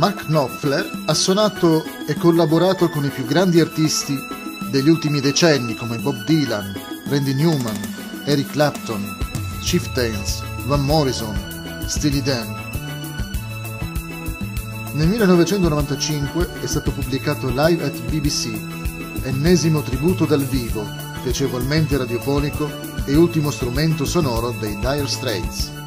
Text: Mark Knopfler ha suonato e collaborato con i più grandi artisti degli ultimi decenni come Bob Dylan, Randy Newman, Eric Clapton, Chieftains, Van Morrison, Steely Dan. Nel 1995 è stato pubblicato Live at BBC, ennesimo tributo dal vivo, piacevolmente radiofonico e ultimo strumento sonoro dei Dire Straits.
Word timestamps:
Mark 0.00 0.24
Knopfler 0.24 1.02
ha 1.04 1.12
suonato 1.12 1.84
e 2.06 2.14
collaborato 2.14 2.88
con 2.88 3.04
i 3.04 3.10
più 3.10 3.26
grandi 3.26 3.60
artisti 3.60 4.18
degli 4.70 4.88
ultimi 4.88 5.20
decenni 5.20 5.74
come 5.74 5.98
Bob 5.98 6.24
Dylan, 6.24 6.72
Randy 7.04 7.34
Newman, 7.34 7.78
Eric 8.24 8.50
Clapton, 8.52 9.18
Chieftains, 9.60 10.42
Van 10.64 10.82
Morrison, 10.86 11.36
Steely 11.86 12.22
Dan. 12.22 12.48
Nel 14.94 15.06
1995 15.06 16.48
è 16.62 16.66
stato 16.66 16.92
pubblicato 16.92 17.48
Live 17.48 17.84
at 17.84 18.00
BBC, 18.04 19.24
ennesimo 19.24 19.82
tributo 19.82 20.24
dal 20.24 20.44
vivo, 20.44 20.82
piacevolmente 21.22 21.98
radiofonico 21.98 22.70
e 23.04 23.14
ultimo 23.16 23.50
strumento 23.50 24.06
sonoro 24.06 24.52
dei 24.58 24.78
Dire 24.78 25.06
Straits. 25.06 25.79